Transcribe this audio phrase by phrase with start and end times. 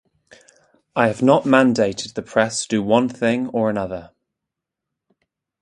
[0.95, 4.09] I have not mandated the press do one thing or another...